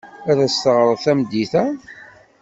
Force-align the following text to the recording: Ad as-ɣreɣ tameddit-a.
Ad 0.29 0.39
as-ɣreɣ 0.45 0.97
tameddit-a. 1.03 1.63